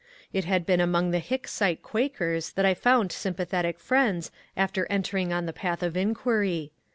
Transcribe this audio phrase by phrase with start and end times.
[0.33, 5.31] It had been among the Hicksite Qua kers that I found sympathetic friends, after entering
[5.31, 6.71] on the path of inquiry.